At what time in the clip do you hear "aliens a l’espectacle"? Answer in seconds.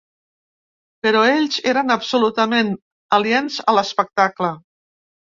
3.19-4.51